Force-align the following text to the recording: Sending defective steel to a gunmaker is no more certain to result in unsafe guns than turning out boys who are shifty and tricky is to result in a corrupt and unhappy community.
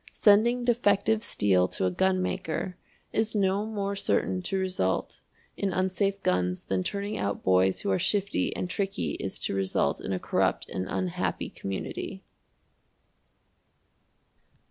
Sending 0.13 0.65
defective 0.65 1.21
steel 1.21 1.67
to 1.67 1.85
a 1.85 1.91
gunmaker 1.91 2.73
is 3.13 3.35
no 3.35 3.67
more 3.67 3.95
certain 3.95 4.41
to 4.41 4.57
result 4.57 5.19
in 5.55 5.71
unsafe 5.71 6.23
guns 6.23 6.63
than 6.63 6.81
turning 6.83 7.19
out 7.19 7.43
boys 7.43 7.81
who 7.81 7.91
are 7.91 7.99
shifty 7.99 8.51
and 8.55 8.67
tricky 8.67 9.11
is 9.19 9.37
to 9.37 9.53
result 9.53 10.01
in 10.01 10.11
a 10.11 10.17
corrupt 10.17 10.67
and 10.71 10.87
unhappy 10.89 11.51
community. 11.51 12.23